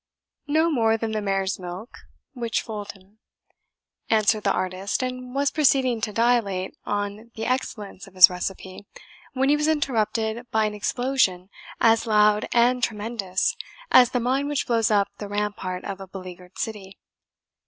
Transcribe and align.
"No 0.47 0.71
more 0.71 0.97
than 0.97 1.11
the 1.11 1.21
mare's 1.21 1.59
milk; 1.59 1.91
which 2.33 2.63
foaled 2.63 2.93
him," 2.93 3.19
answered 4.09 4.41
the 4.43 4.51
artist, 4.51 5.03
and 5.03 5.35
was 5.35 5.51
proceeding 5.51 6.01
to 6.01 6.11
dilate 6.11 6.73
on 6.85 7.29
the 7.35 7.45
excellence 7.45 8.07
of 8.07 8.15
his 8.15 8.27
recipe 8.27 8.87
when 9.33 9.49
he 9.49 9.55
was 9.55 9.67
interrupted 9.67 10.47
by 10.49 10.65
an 10.65 10.73
explosion 10.73 11.51
as 11.79 12.07
loud 12.07 12.47
and 12.51 12.81
tremendous 12.83 13.55
as 13.91 14.09
the 14.09 14.19
mine 14.19 14.47
which 14.47 14.65
blows 14.65 14.89
up 14.89 15.07
the 15.19 15.27
rampart 15.27 15.85
of 15.85 16.01
a 16.01 16.07
beleaguered 16.07 16.57
city. 16.57 16.97